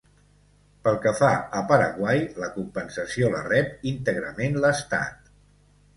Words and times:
Pel 0.87 0.95
que 1.03 1.11
fa 1.17 1.29
a 1.59 1.61
Paraguai, 1.73 2.23
la 2.45 2.49
compensació 2.55 3.31
la 3.37 3.45
rep 3.51 3.87
íntegrament 3.95 4.59
l'Estat. 4.65 5.35